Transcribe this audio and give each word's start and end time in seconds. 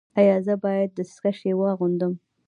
ایا 0.19 0.37
زه 0.45 0.53
باید 0.63 0.89
دستکشې 0.97 1.51
واغوندم؟ 1.59 2.13